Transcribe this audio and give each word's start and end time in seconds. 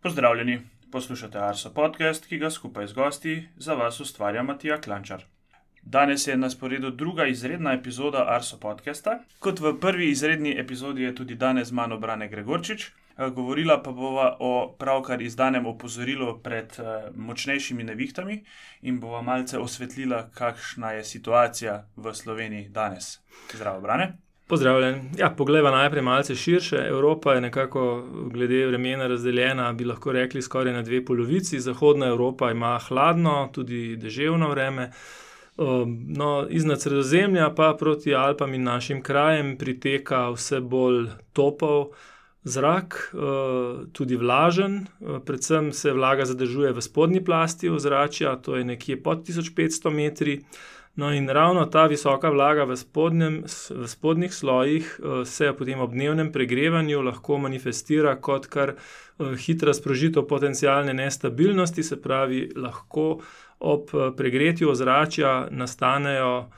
Pozdravljeni, 0.00 0.60
poslušate 0.92 1.38
Arso 1.38 1.70
podcast, 1.74 2.26
ki 2.26 2.38
ga 2.38 2.50
skupaj 2.50 2.86
z 2.86 2.92
gosti 2.92 3.48
za 3.56 3.74
vas 3.74 4.00
ustvarja 4.00 4.42
Matija 4.42 4.80
Klančar. 4.80 5.24
Danes 5.82 6.26
je 6.26 6.36
na 6.36 6.50
sporedu 6.50 6.90
druga 6.90 7.26
izredna 7.26 7.72
epizoda 7.72 8.24
Arso 8.28 8.60
podcasta. 8.60 9.18
Kot 9.38 9.60
v 9.60 9.78
prvi 9.80 10.10
izredni 10.10 10.58
epizodi 10.58 11.02
je 11.02 11.14
tudi 11.14 11.34
danes 11.34 11.68
z 11.68 11.72
mano 11.72 11.98
Brane 11.98 12.28
Gregorčič. 12.28 12.86
Eh, 13.18 13.30
govorila 13.30 13.82
pa 13.82 13.92
bova 13.92 14.36
o 14.40 14.76
pravkar 14.78 15.22
izdanem 15.22 15.66
opozorilu 15.66 16.38
pred 16.42 16.76
eh, 16.78 17.10
močnejšimi 17.14 17.84
nevihtami 17.84 18.44
in 18.82 19.00
bova 19.00 19.22
malce 19.22 19.58
osvetlila, 19.58 20.30
kakšna 20.34 20.92
je 20.92 21.04
situacija 21.04 21.86
v 21.96 22.14
Sloveniji 22.14 22.68
danes. 22.68 23.20
Zdravo, 23.54 23.80
Brane. 23.80 24.25
Pozdravljen. 24.48 25.00
Ja, 25.18 25.30
Poglejva 25.30 25.70
najprej 25.70 26.02
malce 26.02 26.34
širše. 26.34 26.76
Evropa 26.76 27.32
je 27.34 27.40
nekako 27.40 28.06
glede 28.32 28.66
vremena 28.66 29.06
razdeljena, 29.06 29.72
bi 29.72 29.84
lahko 29.84 30.12
rekli, 30.12 30.42
skoraj 30.42 30.72
na 30.72 30.82
dve 30.82 31.04
polovici. 31.04 31.60
Zahodna 31.60 32.06
Evropa 32.06 32.50
ima 32.50 32.78
hladno, 32.88 33.48
tudi 33.52 33.96
deževno 33.96 34.48
vreme. 34.50 34.90
Um, 35.56 36.04
no, 36.08 36.46
iznad 36.50 36.82
sredozemlja 36.82 37.50
pa 37.56 37.76
proti 37.78 38.14
Alpam 38.14 38.54
in 38.54 38.62
našim 38.62 39.02
krajem 39.02 39.56
priteka 39.58 40.28
vse 40.30 40.60
bolj 40.60 41.08
topov 41.32 41.86
zrak, 42.46 42.96
uh, 43.12 43.82
tudi 43.92 44.16
vlažen, 44.16 44.86
uh, 44.86 45.18
predvsem 45.18 45.72
se 45.74 45.92
vlaga 45.92 46.24
zadržuje 46.24 46.72
v 46.72 46.84
spodnji 46.84 47.24
plasti 47.24 47.68
ozračja, 47.68 48.36
to 48.38 48.56
je 48.56 48.64
nekje 48.64 49.02
pod 49.02 49.26
1500 49.26 49.90
metri. 49.90 50.40
No, 50.96 51.12
in 51.12 51.28
ravno 51.28 51.66
ta 51.66 51.86
visoka 51.86 52.30
vlaga 52.32 52.64
v, 52.64 52.76
spodnjem, 52.76 53.42
v 53.70 53.88
spodnjih 53.88 54.34
slojih 54.34 54.86
eh, 54.98 55.24
se 55.24 55.52
potem 55.52 55.80
ob 55.80 55.92
dnevnem 55.92 56.32
pregrevanju 56.32 57.02
lahko 57.04 57.36
manifestira 57.38 58.14
kot 58.16 58.46
kar 58.48 58.72
eh, 58.72 59.34
hitra 59.36 59.74
sprožitev 59.76 60.24
potencijalne 60.24 60.94
nestabilnosti, 60.96 61.82
se 61.82 62.00
pravi, 62.00 62.48
lahko 62.56 63.20
ob 63.60 63.92
eh, 63.92 64.08
pregretju 64.16 64.70
ozračja 64.72 65.48
nastanejo 65.50 66.48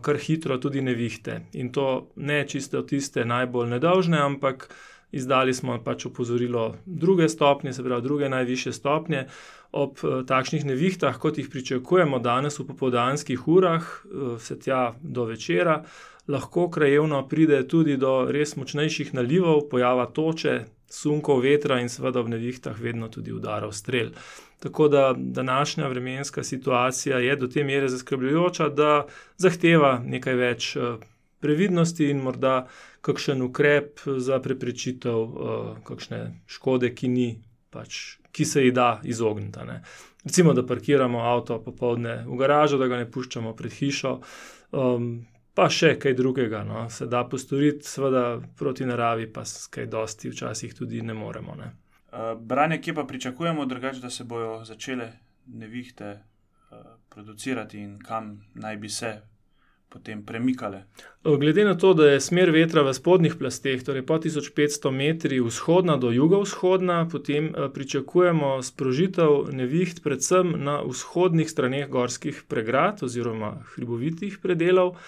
kar 0.00 0.16
hitro 0.16 0.56
tudi 0.56 0.80
nevihte. 0.80 1.34
In 1.60 1.68
to 1.68 2.08
ne 2.16 2.38
čisto 2.48 2.80
tiste 2.82 3.26
najbolj 3.28 3.74
nedolžne, 3.74 4.16
ampak 4.24 4.70
izdali 5.12 5.54
smo 5.54 5.78
pač 5.84 6.06
opozorilo 6.06 6.76
druge 6.86 7.28
stopnje, 7.28 7.72
se 7.72 7.84
pravi, 7.84 8.02
druge 8.02 8.28
najviše 8.28 8.72
stopnje 8.72 9.26
ob 9.72 9.98
eh, 10.02 10.22
takšnih 10.26 10.64
nevihtah, 10.64 11.18
kot 11.18 11.38
jih 11.38 11.48
pričakujemo 11.50 12.18
danes 12.18 12.58
v 12.58 12.66
popoldanskih 12.66 13.48
urah, 13.48 13.82
eh, 13.82 14.36
vse 14.36 14.58
tja 14.58 14.94
do 15.02 15.24
večera, 15.24 15.82
lahko 16.28 16.70
krajevno 16.70 17.28
pride 17.28 17.62
tudi 17.68 17.96
do 17.96 18.26
res 18.30 18.56
močnejših 18.56 19.14
nalivov, 19.14 19.68
pojava 19.70 20.06
toče, 20.06 20.64
sunkov 20.90 21.42
vetra 21.42 21.80
in 21.82 21.88
seveda 21.90 22.22
v 22.22 22.36
nevihtah 22.36 22.78
vedno 22.78 23.08
tudi 23.08 23.32
udarov 23.34 23.72
strel. 23.74 24.12
Tako 24.62 24.88
da 24.88 25.14
današnja 25.16 25.88
vremenska 25.88 26.44
situacija 26.44 27.18
je 27.18 27.36
do 27.36 27.46
te 27.46 27.64
mere 27.64 27.88
zaskrbljujoča, 27.88 28.68
da 28.68 29.06
zahteva 29.36 29.98
nekaj 30.04 30.34
več 30.34 30.76
eh, 30.76 30.96
previdnosti 31.40 32.10
in 32.10 32.22
morda 32.24 32.66
kakšen 33.06 33.42
ukrep 33.42 34.00
za 34.18 34.40
preprečitev 34.42 35.80
kakšne 35.86 36.20
škode, 36.46 36.94
ki 36.94 37.08
ni 37.08 37.28
pač 37.70 38.16
ki 38.36 38.44
se 38.44 38.64
ji 38.64 38.72
da 38.72 39.00
izogniti. 39.04 39.58
Ne. 39.66 39.82
Recimo, 40.24 40.52
da 40.52 40.66
parkiramo 40.66 41.18
avto 41.18 41.62
popoldne 41.62 42.24
v 42.26 42.36
garažo, 42.36 42.78
da 42.78 42.88
ga 42.88 42.98
ne 43.00 43.08
puščamo 43.10 43.54
pred 43.56 43.72
hišo, 43.72 44.12
um, 44.76 45.06
pa 45.56 45.68
še 45.72 45.94
kaj 46.02 46.14
drugega. 46.18 46.60
No. 46.68 46.82
Se 46.92 47.08
da 47.08 47.24
postoriti, 47.24 47.88
seveda 47.88 48.24
proti 48.58 48.84
naravi, 48.84 49.30
pa 49.32 49.46
kaj 49.70 49.88
dosti 49.88 50.32
včasih 50.34 50.74
tudi 50.76 51.00
ne 51.02 51.16
moremo. 51.16 51.56
Ne. 51.56 51.70
Uh, 52.12 52.34
branje, 52.36 52.82
kje 52.84 52.96
pa 52.98 53.06
pričakujemo, 53.08 53.64
drugače, 53.66 54.04
da 54.04 54.10
se 54.10 54.28
bodo 54.28 54.60
začele 54.68 55.08
nevihte 55.46 56.12
uh, 56.12 56.84
producirati 57.08 57.80
in 57.80 57.96
kam 58.04 58.34
naj 58.54 58.76
bi 58.76 58.92
se 58.92 59.14
potem 59.96 60.22
premikale. 60.22 60.84
Glede 61.24 61.64
na 61.64 61.74
to, 61.74 61.94
da 61.94 62.10
je 62.12 62.20
smer 62.20 62.52
vetra 62.54 62.84
v 62.86 62.92
spodnjih 62.94 63.34
plasteh, 63.34 63.80
torej 63.82 64.04
po 64.06 64.20
1500 64.20 64.92
metri 64.92 65.40
vzhodna 65.40 65.96
do 65.96 66.12
jugovzhodna, 66.12 67.08
potem 67.10 67.48
eh, 67.50 67.68
pričakujemo 67.72 68.62
sprožitev 68.62 69.48
neviht, 69.50 70.04
predvsem 70.04 70.52
na 70.60 70.82
vzhodnih 70.84 71.50
straneh 71.50 71.88
gorskih 71.88 72.44
pregrad 72.48 73.02
oziroma 73.02 73.56
hribovitih 73.74 74.38
predelov. 74.38 75.00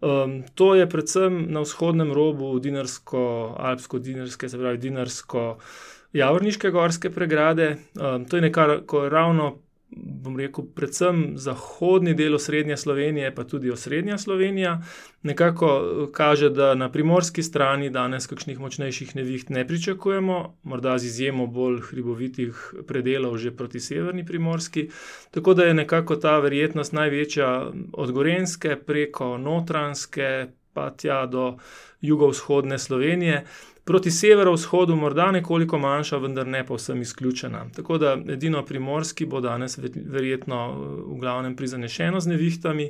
Um, 0.00 0.42
to 0.56 0.74
je 0.74 0.88
predvsem 0.88 1.52
na 1.52 1.60
vzhodnem 1.60 2.08
robu 2.16 2.56
Dinarsko-Alpsko-Dinarske, 2.58 4.48
se 4.48 4.58
pravi 4.58 4.78
Dinarsko-Javorniške 4.80 6.70
gorske 6.72 7.10
pregrade. 7.12 7.76
Um, 8.00 8.24
to 8.24 8.40
je 8.40 8.48
nekako 8.48 9.08
ravno 9.08 9.58
bom 9.96 10.36
rekel, 10.36 10.64
predvsem 10.74 11.32
zahodni 11.36 12.14
del 12.14 12.34
osrednje 12.34 12.76
Slovenije, 12.76 13.34
pa 13.34 13.44
tudi 13.44 13.70
osrednja 13.70 14.18
Slovenija, 14.18 14.82
nekako 15.22 15.66
eh, 15.66 16.12
kaže, 16.12 16.50
da 16.50 16.74
na 16.74 16.90
primorski 16.92 17.42
strani 17.42 17.90
danes 17.90 18.26
kakšnih 18.26 18.60
močnejših 18.60 19.16
neviht 19.16 19.50
ne 19.50 19.66
pričakujemo, 19.66 20.58
morda 20.62 20.98
z 20.98 21.06
izjemo 21.06 21.46
bolj 21.46 21.80
hribovitih 21.90 22.74
predelov 22.86 23.38
že 23.38 23.50
proti 23.56 23.80
severni 23.80 24.26
primorski. 24.26 24.88
Tako 25.30 25.54
da 25.54 25.64
je 25.64 25.74
nekako 25.74 26.16
ta 26.16 26.38
verjetnost 26.38 26.92
največja 26.92 27.72
od 27.92 28.12
Gorenske 28.12 28.76
preko 28.76 29.38
Notranske, 29.38 30.46
pa 30.72 30.90
tja 30.90 31.26
do 31.26 31.56
jugovzhodne 32.00 32.78
Slovenije. 32.78 33.44
Proti 33.90 34.10
severovzhodu 34.10 34.96
morda 34.96 35.32
nekoliko 35.32 35.78
manjša, 35.78 36.18
vendar 36.22 36.46
ne 36.46 36.66
povsem 36.66 37.00
izključena. 37.02 37.64
Tako 37.74 37.98
da 37.98 38.12
edino 38.28 38.64
primorski 38.64 39.26
bo 39.26 39.40
danes 39.40 39.78
verjetno 40.06 40.58
v 41.06 41.16
glavnem 41.18 41.56
prizanešeno 41.56 42.20
z 42.20 42.30
nevihtami, 42.30 42.86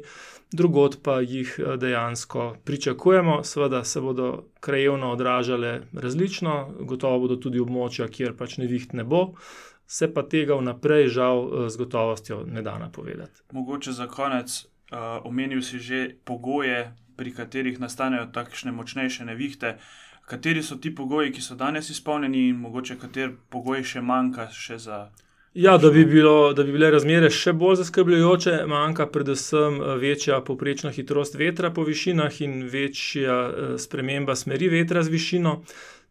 drugot 0.53 0.99
pa 1.03 1.21
jih 1.21 1.55
dejansko 1.79 2.57
pričakujemo. 2.65 3.39
Seveda 3.45 3.85
se 3.85 4.01
bodo 4.01 4.45
krajevno 4.61 5.13
odražale 5.13 5.81
različno, 5.93 6.69
gotovo 6.81 7.25
bodo 7.25 7.41
tudi 7.41 7.65
območja, 7.65 8.09
kjer 8.09 8.37
pač 8.37 8.59
neviht 8.61 8.93
ne 8.93 9.05
bo. 9.05 9.31
Se 9.87 10.13
pa 10.15 10.23
tega 10.23 10.61
vnaprej, 10.61 11.09
žal, 11.09 11.47
z 11.73 11.81
gotovostjo 11.81 12.45
ne 12.45 12.61
da 12.63 12.77
napovedati. 12.79 13.41
Mogoče 13.53 13.97
za 13.97 14.07
konec, 14.07 14.67
uh, 14.93 15.25
omenil 15.25 15.63
si 15.63 15.79
že 15.79 16.11
pogoje, 16.25 16.91
pri 17.21 17.33
katerih 17.37 17.77
nastanejo 17.81 18.31
takšne 18.33 18.73
močnejše 18.73 19.25
nevihte. 19.29 19.77
Kateri 20.31 20.63
so 20.63 20.77
ti 20.79 20.95
pogoji, 20.95 21.33
ki 21.35 21.43
so 21.43 21.57
danes 21.59 21.91
izpolnjeni, 21.91 22.49
in 22.53 22.63
mogoče 22.63 22.97
kateri 23.01 23.35
pogoji 23.51 23.83
še 23.95 24.01
manjka 24.01 24.47
še 24.55 24.79
za. 24.79 25.01
Ja, 25.55 25.79
da 25.79 25.91
bi, 25.91 26.05
bilo, 26.05 26.53
da 26.55 26.63
bi 26.63 26.71
bile 26.77 26.93
razmere 26.95 27.27
še 27.35 27.51
bolj 27.59 27.81
zaskrbljujoče, 27.81 28.53
manjka 28.71 29.09
predvsem 29.11 29.81
eh, 29.81 29.97
večja 29.99 30.39
povprečna 30.47 30.93
hitrost 30.95 31.35
vetra 31.35 31.73
po 31.75 31.83
višinah 31.89 32.39
in 32.47 32.61
večja 32.71 33.39
eh, 33.49 33.73
sprememba 33.83 34.37
smeri 34.39 34.69
vetra 34.71 35.03
z 35.03 35.11
višino. 35.11 35.57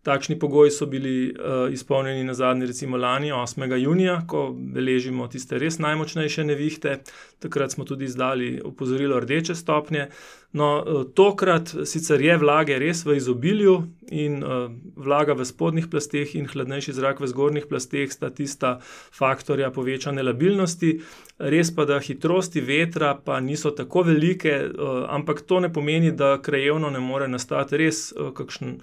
Takšni 0.04 0.40
pogoji 0.40 0.72
so 0.72 0.86
bili 0.86 1.30
uh, 1.32 1.74
izpolnjeni 1.74 2.24
na 2.24 2.34
zadnji, 2.34 2.66
recimo 2.66 2.98
lani, 2.98 3.32
8. 3.32 3.76
junija, 3.76 4.22
ko 4.28 4.56
beležimo 4.56 5.28
tiste 5.28 5.58
res 5.60 5.76
najmočnejše 5.80 6.44
nevihte. 6.48 7.02
Takrat 7.40 7.72
smo 7.72 7.84
tudi 7.86 8.06
izdali 8.06 8.62
opozorilo 8.64 9.20
rdeče 9.20 9.56
stopnje. 9.56 10.08
No, 10.54 10.70
uh, 10.80 11.04
tokrat 11.14 11.74
sicer 11.86 12.22
je 12.22 12.38
vlage 12.38 12.78
res 12.80 13.04
v 13.06 13.18
izobilju 13.20 13.74
in 14.12 14.40
uh, 14.44 14.72
vlaga 14.96 15.36
v 15.36 15.46
spodnjih 15.46 15.90
plasteh 15.92 16.32
in 16.36 16.48
hladnejši 16.48 16.96
zrak 16.96 17.20
v 17.20 17.28
zgornjih 17.28 17.68
plasteh 17.68 18.08
sta 18.08 18.32
tista 18.32 18.78
faktorja 19.12 19.68
povečane 19.76 20.24
labilnosti. 20.24 20.94
Res 21.40 21.74
pa, 21.76 21.84
da 21.84 22.00
hitrosti 22.00 22.64
vetra 22.64 23.18
pa 23.26 23.42
niso 23.44 23.76
tako 23.76 24.08
velike, 24.08 24.56
uh, 24.64 25.04
ampak 25.12 25.44
to 25.44 25.60
ne 25.60 25.74
pomeni, 25.74 26.16
da 26.16 26.38
krajevno 26.42 26.90
ne 26.90 27.04
more 27.04 27.28
nastati 27.28 27.84
res 27.84 28.14
uh, 28.16 28.32
kakšen 28.32 28.80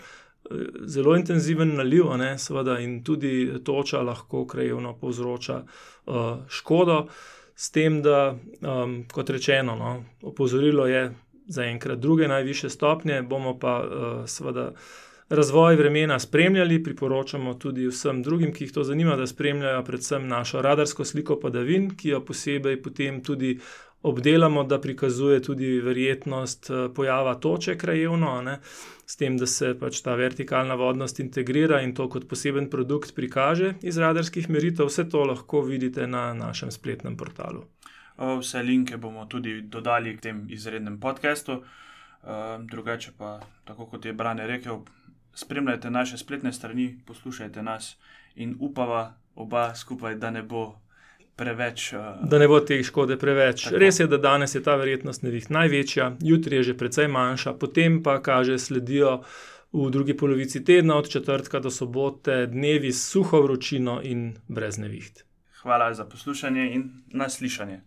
zelo 0.87 1.17
intenziven 1.17 1.75
naliv, 1.77 2.11
ne, 2.19 2.35
seveda, 2.39 2.79
in 2.81 3.03
tudi 3.05 3.49
toča 3.65 4.03
lahko 4.03 4.47
krajevno 4.47 4.95
povzroča 5.01 5.63
uh, 5.63 6.15
škodo. 6.49 7.07
S 7.57 7.71
tem, 7.73 8.03
da, 8.03 8.37
um, 8.61 9.05
kot 9.13 9.31
rečeno, 9.31 9.77
no, 9.77 10.05
opozorilo 10.23 10.87
je 10.87 11.15
zaenkrat 11.49 11.99
druge 11.99 12.29
najviše 12.29 12.71
stopnje, 12.71 13.23
bomo 13.23 13.59
pa 13.59 13.81
uh, 13.81 14.25
seveda 14.29 14.73
razvoj 15.29 15.77
vremena 15.77 16.19
spremljali, 16.19 16.83
priporočamo 16.83 17.55
tudi 17.55 17.89
vsem 17.89 18.23
drugim, 18.23 18.53
ki 18.53 18.65
jih 18.65 18.73
to 18.73 18.85
zanima, 18.85 19.17
da 19.17 19.27
spremljajo 19.27 19.85
predvsem 19.85 20.29
našo 20.29 20.63
radarsko 20.63 21.05
sliko 21.05 21.41
padavin, 21.41 21.91
ki 21.97 22.09
jo 22.09 22.21
posebej 22.25 22.83
potem 22.83 23.23
tudi 23.25 23.59
obdelamo, 24.03 24.65
da 24.65 24.81
prikazuje 24.81 25.43
tudi 25.43 25.81
verjetnost 25.81 26.71
uh, 26.71 26.91
pojava 26.95 27.35
toče 27.35 27.79
krajevno. 27.79 28.43
Ne 28.43 28.61
s 29.07 29.17
tem, 29.17 29.37
da 29.39 29.47
se 29.47 29.71
pač 29.79 30.01
ta 30.03 30.17
vertikalna 30.19 30.75
vodnost 30.75 31.21
integrira 31.23 31.79
in 31.87 31.95
to 31.95 32.09
kot 32.11 32.27
poseben 32.29 32.67
produkt 32.71 33.15
prikaže 33.15 33.77
iz 33.87 33.99
radarskih 34.03 34.51
meritev. 34.51 34.91
Vse 34.91 35.07
to 35.09 35.23
lahko 35.25 35.63
vidite 35.63 36.07
na 36.11 36.33
našem 36.35 36.73
spletnem 36.75 37.17
portalu. 37.17 37.63
Vse 38.19 38.63
linke 38.67 38.99
bomo 38.99 39.27
tudi 39.31 39.61
dodali 39.63 40.17
k 40.17 40.27
tem 40.29 40.47
izrednem 40.51 40.99
podkastu. 41.01 41.63
Drugače 42.67 43.13
pa, 43.19 43.39
tako 43.65 43.87
kot 43.87 44.05
je 44.05 44.13
Brane 44.13 44.47
rekel, 44.47 44.83
spremljajte 45.35 45.91
naše 45.91 46.19
spletne 46.19 46.53
strani, 46.53 46.97
poslušajte 47.07 47.63
nas 47.63 47.95
in 48.35 48.57
upava, 48.59 49.15
oba 49.35 49.75
skupaj, 49.75 50.17
da 50.19 50.31
ne 50.31 50.43
bo 50.43 50.81
preveč. 51.37 51.93
Uh, 51.93 52.29
da 52.29 52.39
ne 52.39 52.49
bo 52.49 52.61
te 52.61 52.79
škode 52.83 53.19
preveč. 53.19 53.65
Tako. 53.65 53.81
Res 53.83 54.01
je, 54.01 54.07
da 54.07 54.19
danes 54.19 54.55
je 54.55 54.63
ta 54.63 54.77
verjetnost 54.77 55.23
neviht 55.23 55.51
največja, 55.51 56.17
jutri 56.21 56.61
je 56.61 56.71
že 56.71 56.79
precej 56.79 57.09
manjša, 57.09 57.55
potem 57.61 58.03
pa 58.03 58.19
kaže 58.23 58.59
sledijo. 58.59 59.21
V 59.77 59.91
drugi 59.91 60.15
polovici 60.17 60.63
tedna, 60.65 60.95
od 60.97 61.09
četrtka 61.11 61.59
do 61.61 61.71
sobote, 61.71 62.47
dnevi 62.47 62.93
s 62.93 63.11
suho 63.11 63.43
vročino 63.43 63.99
in 64.03 64.39
brez 64.49 64.79
neviht. 64.79 65.27
Hvala 65.61 65.91
za 65.95 66.05
poslušanje 66.05 66.71
in 66.75 66.85
naslišanje. 67.13 67.81